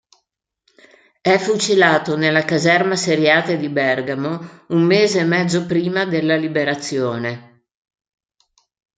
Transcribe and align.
È 1.21 1.37
fucilato 1.37 2.17
nella 2.17 2.43
caserma 2.43 2.95
"Seriate" 2.95 3.55
di 3.57 3.69
Bergamo, 3.69 4.63
un 4.69 4.81
mese 4.81 5.19
e 5.19 5.25
mezzo 5.25 5.67
prima 5.67 6.05
della 6.05 6.35
Liberazione. 6.37 7.65